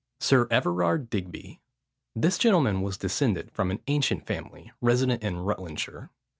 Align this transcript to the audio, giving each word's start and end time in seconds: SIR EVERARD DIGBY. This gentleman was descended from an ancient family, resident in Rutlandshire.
SIR 0.19 0.47
EVERARD 0.49 1.11
DIGBY. 1.11 1.61
This 2.15 2.39
gentleman 2.39 2.81
was 2.81 2.97
descended 2.97 3.51
from 3.51 3.69
an 3.69 3.83
ancient 3.85 4.25
family, 4.25 4.71
resident 4.81 5.21
in 5.23 5.35
Rutlandshire. 5.41 6.09